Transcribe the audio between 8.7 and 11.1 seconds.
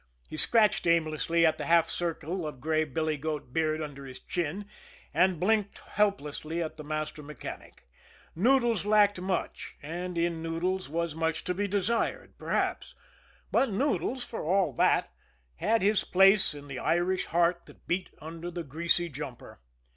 lacked much, and in Noodles